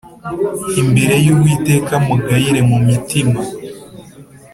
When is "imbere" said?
0.81-1.15